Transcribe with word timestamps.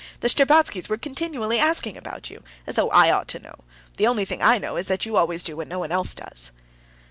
The 0.21 0.29
Shtcherbatskys 0.29 0.89
were 0.89 0.97
continually 0.97 1.59
asking 1.59 1.93
me 1.93 1.99
about 1.99 2.31
you, 2.31 2.41
as 2.65 2.73
though 2.73 2.89
I 2.89 3.11
ought 3.11 3.27
to 3.27 3.39
know. 3.39 3.53
The 3.97 4.07
only 4.07 4.25
thing 4.25 4.41
I 4.41 4.57
know 4.57 4.75
is 4.75 4.87
that 4.87 5.05
you 5.05 5.15
always 5.15 5.43
do 5.43 5.55
what 5.55 5.67
no 5.67 5.77
one 5.77 5.91
else 5.91 6.15
does." 6.15 6.49